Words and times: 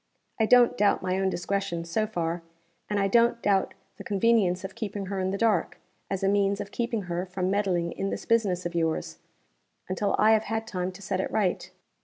I 0.39 0.47
don't 0.47 0.79
doubt 0.79 1.03
my 1.03 1.19
own 1.19 1.29
discretion, 1.29 1.85
so 1.85 2.07
far; 2.07 2.41
and 2.89 2.99
I 2.99 3.07
don't 3.07 3.39
doubt 3.43 3.75
the 3.97 4.03
convenience 4.03 4.63
of 4.63 4.73
keeping 4.73 5.05
her 5.05 5.19
in 5.19 5.29
the 5.29 5.37
dark, 5.37 5.77
as 6.09 6.23
a 6.23 6.27
means 6.27 6.59
of 6.59 6.71
keeping 6.71 7.03
her 7.03 7.23
from 7.27 7.51
meddling 7.51 7.91
in 7.91 8.09
this 8.09 8.25
business 8.25 8.65
of 8.65 8.73
yours, 8.73 9.19
until 9.87 10.15
I 10.17 10.31
have 10.31 10.45
had 10.45 10.65
time 10.65 10.91
to 10.93 11.03
set 11.03 11.21
it 11.21 11.29
right. 11.29 11.69